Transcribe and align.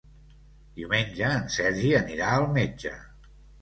Diumenge 0.79 1.31
en 1.43 1.47
Sergi 1.59 1.95
anirà 2.03 2.35
al 2.35 2.53
metge. 2.61 2.99